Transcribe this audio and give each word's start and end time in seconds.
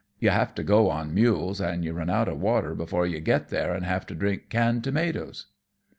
You 0.17 0.31
have 0.31 0.55
to 0.55 0.63
go 0.63 0.89
on 0.89 1.13
mules, 1.13 1.61
and 1.61 1.85
you 1.85 1.93
run 1.93 2.09
out 2.09 2.27
of 2.27 2.39
water 2.41 2.73
before 2.73 3.05
you 3.05 3.19
get 3.19 3.49
there 3.49 3.71
and 3.75 3.85
have 3.85 4.07
to 4.07 4.15
drink 4.15 4.49
canned 4.49 4.83
tomatoes." 4.83 5.45